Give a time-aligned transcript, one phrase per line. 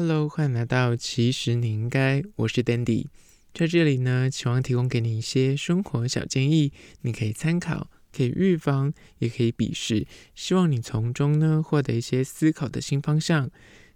[0.00, 3.06] Hello，欢迎来到其实你应该，我是 Dandy，
[3.52, 10.06] 在这里呢，希望提供给你一些生活小建议，你可以参考，可以预防，也可以鄙视，
[10.36, 13.50] 希望你从中呢获得一些思考的新方向。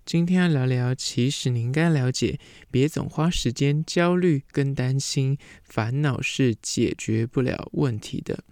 [0.05, 8.43] 今天要聊聊，其实你应该了解，别总花时间焦虑跟担心，烦恼是解决不了问题的。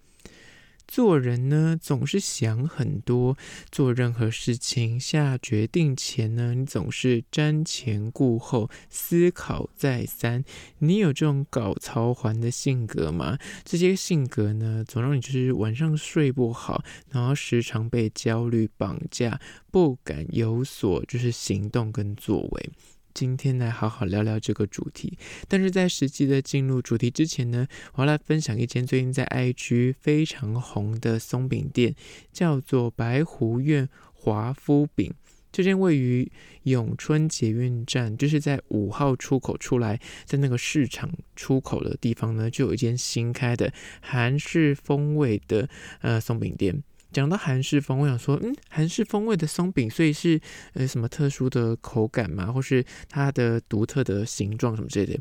[0.91, 3.39] 做人呢，总是想很多，
[3.70, 10.43] 做任何事情下决定前呢，你总是瞻前顾后，思考再三。
[10.79, 13.39] 你有这种搞操环的性格吗？
[13.64, 22.71] 这些性格呢，总让你就是晚上睡不好，然后时常被焦虑绑架，不敢有所就是行动跟作为。
[23.13, 31.95] 今天来好好聊聊这个主题，但是在实际的进入主题之前呢，我要来分享一间最近在 IG 非常红的松饼店，
[32.33, 35.12] 叫做白湖苑华夫饼。
[35.53, 36.31] 这间位于
[36.62, 45.69] 永春捷运站，就是在五号出口出来，在那个市场出口的地方呢，就有一间新开的韩式风味的
[46.02, 46.84] 呃松饼店。
[47.12, 50.41] 讲到韩式风，我想说，嗯，韩式风味的松饼，所以是
[50.75, 52.52] 呃什么特殊的口感吗？
[52.52, 55.20] 或是它的独特的形状什么之类的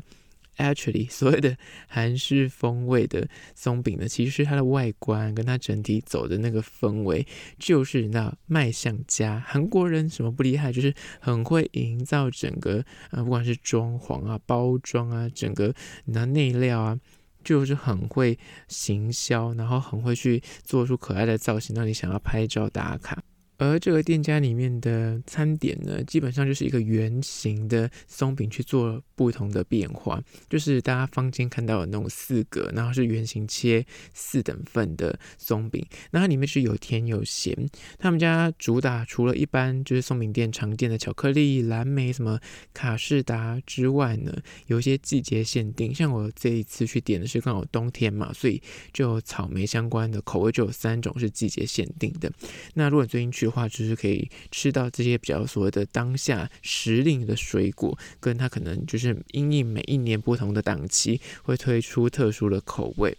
[0.56, 1.56] ？Actually，所谓的
[1.88, 7.26] 韩式风味的松饼呢，其实是它的外观跟它整体走的那个氛围，
[7.58, 9.42] 就是那卖相家。
[9.46, 16.98] 韩国人什么不厉害，就是很会营造整个啊、呃，不管是装潢啊、包装啊，整个那内料啊。
[17.42, 18.38] 就是很会
[18.68, 23.22] 行销，然后很会去做出可爱的造型，让你想要拍照打卡。
[23.60, 37.54] 而这个店家里面的餐点呢，基本上就是一个圆形的松饼去做不同的变化，就是大家坊间看到的那种四格，然后是圆形切四等份的松饼，那它里面是有甜有咸。
[37.98, 42.40] 他们家主打除了一般就是松饼店常见的巧克力、蓝莓、什么
[42.72, 44.34] 卡士达之外呢，
[44.68, 48.62] 有一些季节限定，像我这一次去点的是刚好冬天嘛，所以
[48.94, 52.32] 就有草莓相关的口味就有三种是季节限定的。
[52.72, 63.16] 那如果最近去话，就是可以吃到这些比较所谓的当下时令的水果，跟它可能就是因应每一年不同的档期会推出特殊的口味。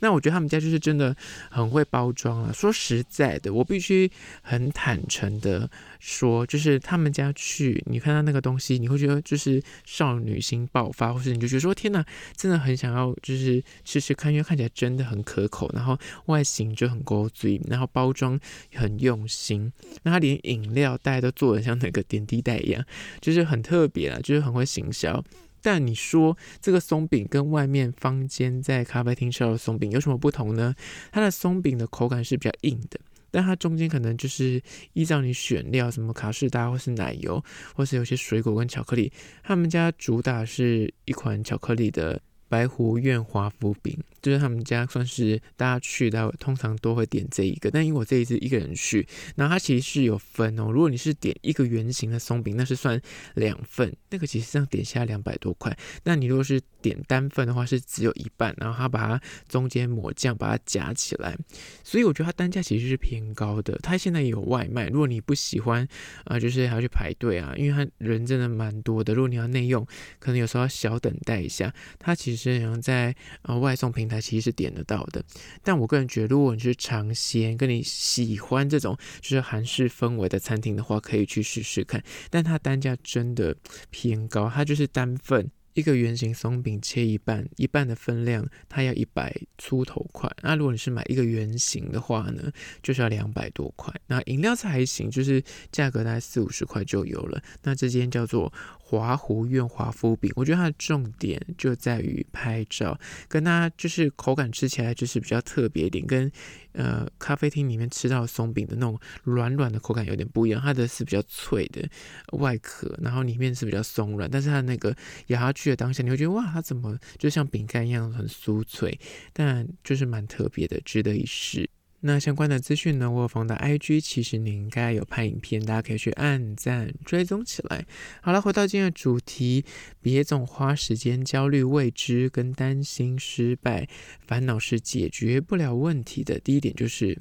[0.00, 1.16] 那我觉得他们家就是真的
[1.50, 2.52] 很会包装啊。
[2.52, 4.10] 说实在的，我必须
[4.42, 5.68] 很坦诚的
[5.98, 12.04] 说，就是他们家去你看到那个东西，你会觉得就是少女心爆发，或是你就觉得说天哪，
[12.36, 18.38] 真的很想要就是吃吃看，因为看起来真的很可口，然后外形就很勾嘴，然后包装
[18.74, 19.72] 很用心。
[20.02, 22.84] 那他连饮料袋都做的像那个点滴袋一样，
[23.20, 25.24] 就是很特别啊，就是很会行销。
[25.62, 30.74] 但你说这个松饼跟外面坊间在咖啡厅吃到的松饼有什么不同呢？
[31.10, 34.62] 它的松饼的口感是比较硬的，但它中间可能就是
[34.92, 37.42] 依照你选料，什么卡士达或是奶油，
[37.74, 39.10] 或是有些水果跟巧克力。
[39.42, 42.20] 他们家主打是一款巧克力的。
[42.46, 50.70] 白狐苑华夫饼就是他们家算是大家去到通常都会点这一个，但因为我这一次一个人去，然后它其实是有分哦。
[50.72, 52.98] 如果你是点一个圆形的松饼，那是算
[53.34, 55.76] 两份，那个其实这样点下来两百多块。
[56.04, 61.36] 那你如果是点单份的话，是只有一半，然后他把它中间抹酱把它夹起来，
[61.82, 63.78] 所以我觉得它单价其实是偏高的。
[63.82, 65.86] 它现在也有外卖，如果你不喜欢
[66.24, 69.12] 啊、就是还要去排队啊，因为它人真的蛮多的。
[69.12, 69.86] 如果你要内用，
[70.18, 71.70] 可能有时候要小等待一下。
[71.98, 72.44] 它其实。
[72.44, 75.24] 这样在呃外送平台其实点得到的，
[75.62, 82.02] 但我个人觉得，如果你是尝鲜，跟你喜欢这种就是韩式氛围的餐厅的话，可以去试试看。
[82.30, 83.56] 但它单价真的
[83.90, 85.50] 偏高，它就是单份。
[85.74, 90.30] 一个圆形松饼切一半，一半的分量，它要一百出头块。
[90.42, 92.50] 那如果你是买一个圆形的话呢，
[92.82, 93.92] 就是要两百多块。
[94.06, 97.42] 那饮料是还行，就是价格大概四五十块就有了。
[97.62, 102.98] 那这间叫做华湖苑华夫饼，我觉得它的重点就在于拍照，
[103.28, 106.32] 跟它就是口感吃起来就是比较特别一点，跟。
[106.74, 111.88] 呃，咖啡厅里面吃到松饼的那种软软的口感有点不一样，它的是比较脆的
[112.32, 114.94] 外壳，然后里面是比较松软，但是它那个
[115.28, 118.98] 咬下去的当下，你会觉得哇，它怎么就像饼干一样很酥脆，
[119.32, 121.68] 但就是蛮特别的，值得一试。
[122.06, 127.86] 那相关的资讯呢，我有放到 IG，其实你应该有拍影片，大家可以去按赞追踪起来。
[128.20, 129.64] 好了，回到今天的主题，
[130.02, 133.88] 别总花时间焦虑未知跟担心失败，
[134.20, 136.38] 烦恼是解决不了问题的。
[136.38, 137.18] 第一点就是，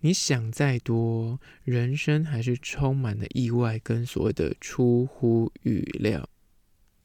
[0.00, 6.28] 你想再多，人生还是充满了意外跟所谓的出乎预料。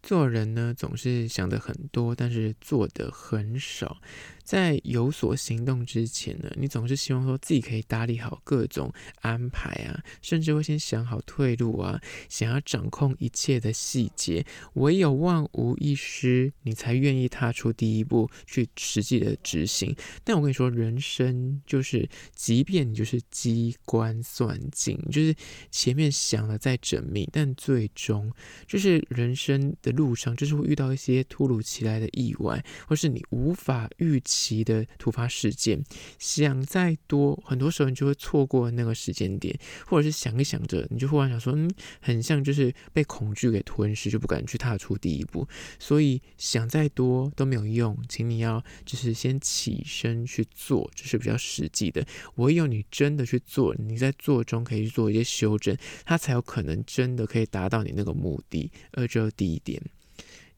[0.04, 3.98] 做人呢，总是想的很多，但是做的很少。
[4.44, 14.46] 在有所行动之前呢，你总是希望说自己可以打理好各种安排啊，甚至会先想好退路啊，想要掌控一切的细节。
[14.74, 19.96] 唯有万无一失，你才愿意踏出第一步去实际的执行。
[20.26, 25.34] 但我跟你说，人生就是，即便你就是机关算尽，就是
[25.72, 28.30] 前面想的再缜密，但最终
[28.68, 34.64] 就是人生的路上，就是会遇到一些突如其来的意外，或是你无法预期。
[34.64, 35.84] 的突发事件，
[36.20, 39.54] 想再多，很多时候你就会错过那个时间点，
[39.86, 41.70] 或者是想一想着，你就忽然想说，嗯，
[42.00, 45.48] 很像就是被恐惧给吞噬，就不敢去踏出第一步。
[45.80, 52.06] 所以想再多都没有用，请你要就是先起身去做，这是比较实际的。
[52.36, 55.76] 唯有你真的去做，你在做中可以去做一些修正，
[56.06, 58.72] 它才有可能真的可以达到你那个目的。
[58.92, 59.83] 而这是第一点。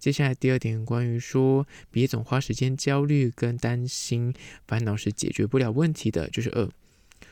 [0.05, 4.35] 接下来第二点，关于说别总花时间焦虑跟担心，
[4.67, 6.69] 烦恼是解决不了问题的，就是二，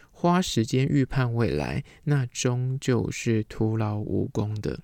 [0.09, 4.79] 花时间预判未来，那终究是徒劳无功的。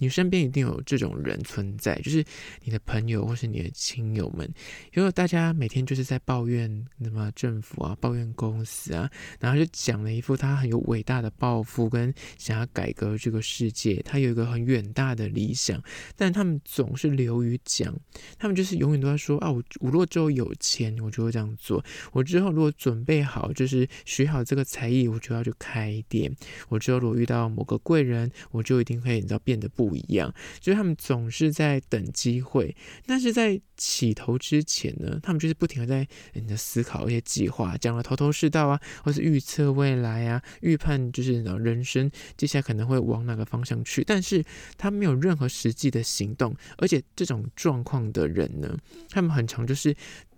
[0.00, 2.24] 你身边一定有这种人存在，就是
[2.64, 4.50] 你的朋友或是你的亲友们，
[4.94, 6.68] 因为大家每天就是在抱怨
[7.04, 15.78] 什么政府啊，抱怨公司啊，然后就讲了一副他很有伟大的抱负跟想要改革这个世界，他有一个很远大的理想，
[16.16, 17.94] 但他们总是流于讲，
[18.38, 21.78] 他们就是永远都在说啊，我我如果之后有钱，我就会这样做；
[22.12, 26.32] 我之后如果准备好，就是学好这个才艺，我就要去开店；
[26.70, 29.89] 我之后如果遇到某个贵人，我就一定会你知道变得不。
[29.90, 32.76] 不一样，就是他们总是在等机会，
[33.06, 44.44] 但是在起头之前呢，他们就是不停的在你的思考一些计划，讲了头头是道啊，或是预测未来啊，预判就是人生接下来可能会往哪个方向去，但是
[44.78, 48.78] 他没有任何实际的行动，而且这种状况的人呢，
[49.08, 49.92] 他们很常就是。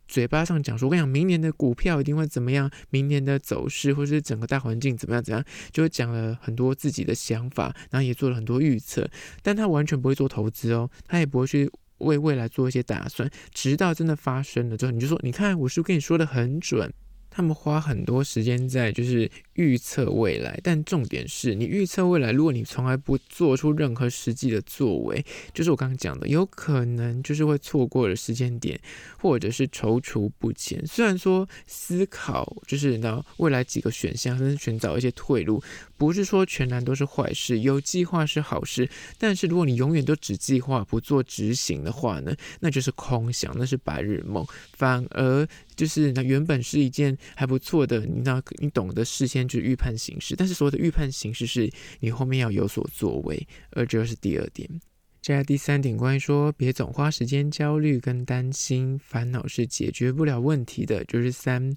[0.09, 9.09] 嘴巴上讲说，我跟你讲，明年的股票一定会怎么样，明年的走势或是整个大环境怎么样怎样，就会讲了很多自己的想法，然后也做了很多预测，
[9.43, 16.93] 但他完全不会做投资哦，他也不会去为未来做一些打算，直到真的发生了之后，你就说，你看，我是不是跟你说的很准？
[17.35, 25.25] 他们花很多时间在就是预测未来，但重点是你预测未来，如果你从来不做出任何实际的作为，
[25.55, 28.79] 就是我刚刚讲的，有可能就是会错过了时间点，
[29.19, 30.87] 或者是踌躇不前。
[30.87, 35.63] 虽然说思考就是呢未来几个选项，甚至寻找一些退路，
[35.97, 38.87] 不是说全然都是坏事，有计划是好事。
[39.17, 45.49] 但是如果你永远都只计划不做执行的话呢，那就是空想，那是白日梦，反而。
[45.75, 51.71] 就是那原本是一件还不错的，你那你懂得事先去预判形势，但是所谓的预判形势是
[52.01, 54.69] 你后面要有所作为，而这是第二点。
[55.21, 61.77] 接下来第三点，关于说别总花时间焦虑跟担心，烦恼是解决不了问题的，就是三，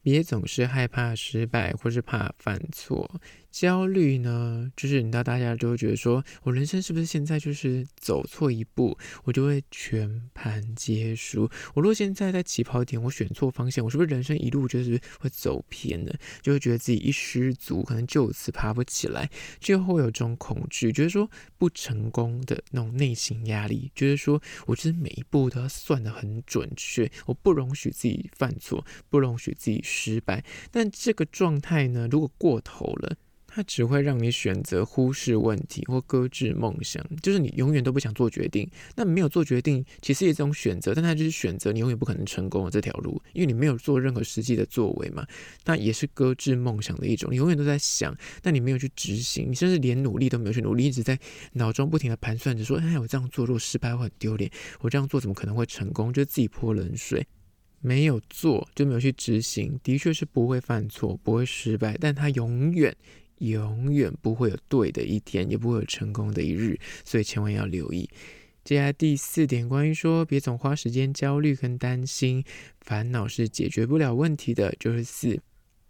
[0.00, 3.20] 别总是害怕失败或是怕犯错。
[3.54, 11.48] 焦虑呢，就是你知道，大家就会觉得说，我人生是不是现在就是走错一步，我就会全盘皆输？
[11.72, 16.12] 我如果现在在起跑点，我选错方向，我是不是人生一路就是会走偏呢？
[16.42, 19.30] 就会觉得自己一失足，可能就此爬不起来，
[19.60, 30.44] 就会有这种恐惧，觉得说不成功的那种内心压力，觉得说我其实每一步都要算得很准确，我不容许自己犯错，不容许自己失败。
[30.72, 33.16] 但这个状态呢，如果过头了。
[33.54, 38.68] 它只会让你选择忽视问题或搁置梦想，就是你永远都不想做决定。
[38.96, 45.24] 那没有做决定，其实也是一种选择，但它就是选择，你永远不可能成功的这条路，因为你没有做任何实际的作为嘛。
[45.64, 51.16] 那也是搁置梦想的一种，你永远都在想，但你没有去执行，你甚至连努力都没有去努力，一直在
[51.52, 57.24] 脑中不停的盘算着说：“哎，我这样做如果失败会很丢脸，我这样做怎么可能会成功？”就自己泼冷水，
[57.80, 62.96] 没有做就没有去执行，的确是不会犯错，不会失败，但它永远。
[63.38, 68.08] 永远不会有对的一天，也不会有成功的一日，所以千万要留意。
[68.64, 72.42] 接下来第四点，关于说别总花时间焦虑跟担心，
[72.80, 75.38] 烦恼是解决不了问题的，就是四，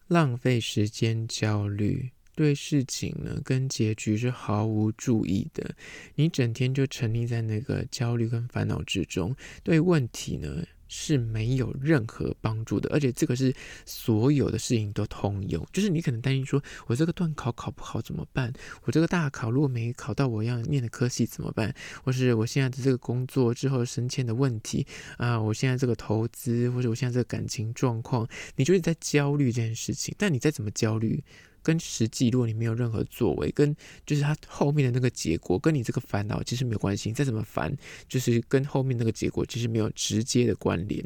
[0.08, 5.76] 浪费时间焦虑，对事情呢跟结局是毫无注意的，
[6.16, 10.64] 你整天就沉溺在那个焦虑跟烦恼之中，对问题呢。
[10.96, 13.52] 是没有任何帮助的，而且这个是
[13.84, 15.66] 所有的事情都通用。
[15.72, 18.52] 就是你可能担心说，我这个段考考不好怎么办？
[18.84, 21.74] 我这个大考如果没考到我要念的科系怎么办？
[22.04, 24.86] 或是我现在的这个工作之后升迁的问题
[25.16, 30.14] 啊，我现在这个投资或者我现在这个感情状况，你就是在焦虑这件事情。
[30.16, 31.24] 但你再怎么焦虑，
[31.64, 33.74] 跟实际，如果你没有任何作为，跟
[34.06, 37.10] 就是它后面的那个结果，跟你这个烦恼其实没有关系。
[37.10, 37.76] 再怎么烦，
[38.08, 41.04] 就是跟后面那个结果其实没有直接的关联。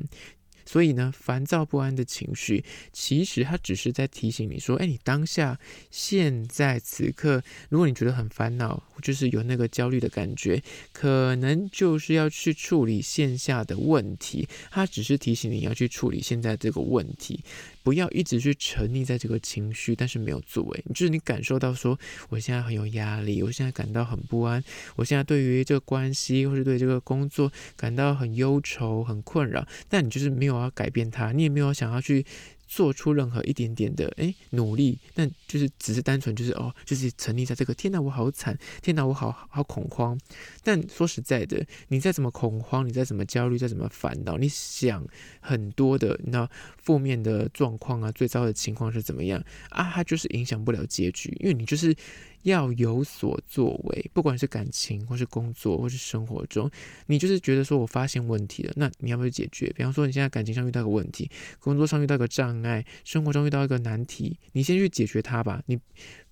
[0.66, 2.62] 所以呢，烦躁不安的情绪，
[2.92, 5.58] 其实它只是在提醒你说，哎，你当下
[5.90, 10.62] 现在此刻，如果你觉得很烦恼，就是有那个焦虑的感觉，
[10.92, 14.46] 可能就是要去处理线下的问题。
[14.70, 17.42] 它只是提醒你要去处理现在这个问题。
[17.88, 20.84] 不要一直去沉溺在这个情绪，但是没有作为。
[20.90, 24.62] 就是你感受到说，我现在很有压力，我现在感到很不安，
[24.94, 32.26] 我现在对于这个关系或是对这个工作感到很忧愁、很困扰，但你就是没有要改变它，你也没有想要去。
[32.68, 40.16] 做出任何一点点的诶努力，但就是只是单纯就是哦，就是沉溺在这个天哪，我好惨，天哪，我好好恐慌。
[40.62, 45.04] 但说实在的，你再怎么恐慌，你再怎么焦虑，再怎么烦恼，你想
[45.40, 49.90] 很多的那负面的状况啊，最糟的情况是怎么样啊？
[49.90, 51.96] 它就是影响不了结局，因为你就是。
[52.44, 56.70] 要有所作为，不管是感情，或是工作，或是生活中，
[57.06, 59.66] 你就是觉得说我发现问题了，那你要不要解决？
[59.76, 65.62] 比方说你现在感情上遇到个问题，工作上遇到个障碍，生活中遇到一个难题，你先去解决它吧。
[65.66, 65.78] 你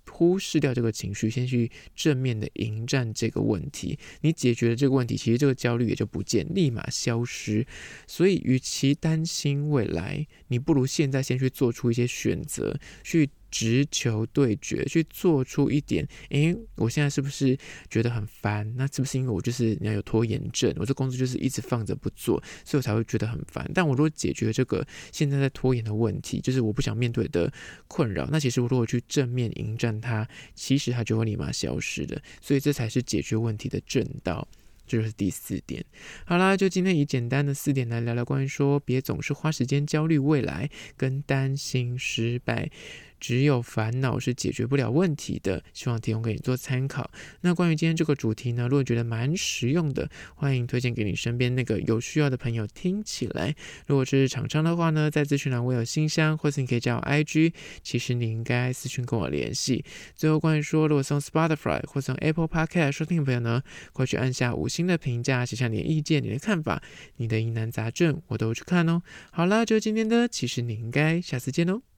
[0.09, 3.99] 忽视掉这个情绪，先去正面的迎战这个问题。
[4.21, 7.67] 你解决了这个问题，其实这个焦虑也就不见，立马消失。
[8.07, 13.31] 所以，与其担心未来，你不如现在先去做出一些选择，去。
[13.51, 16.07] 直球对决，去做出一点。
[16.31, 17.57] 诶，我现在是不是
[17.89, 18.71] 觉得很烦？
[18.77, 20.73] 那是不是因为我就是你要有拖延症？
[20.77, 23.71] 我这工作就是一直放着不做，所以我才会觉得很烦。
[23.75, 27.53] 但我如果解决这个现在在拖延的问题，就是我不想面对的
[27.89, 32.21] 困扰，那其实我如果去正面迎战它，其实它就会立马消失的。
[32.41, 34.47] 所以这才是解决问题的正道。
[34.89, 35.85] 这就是第四点。
[36.25, 42.71] 好啦，就今天以简单的四点来聊聊关于说，别总是花时间焦虑未来跟担心失败。
[43.19, 47.11] 只有烦恼是解决不了问题的，希望提供给你做参考。
[47.41, 53.55] 那关于今天这个主题呢，如果觉得蛮实用的，欢迎推荐给你身边那个有需要的朋友听起来。
[53.87, 59.85] 如果是厂商的话呢，在资讯栏我有信箱，或是你可以加我 IG，其实你应该私讯跟我联系。
[60.15, 66.83] 最后关于说，如果送 Spotify 或送 Apple Podcast 收听的朋友呢，快去按下五星的评价，写下你的意见、你的看法、
[67.17, 69.03] 你的疑难杂症，我都去看哦。
[69.31, 71.96] 好啦，就今天的，其实你应该下次见哦。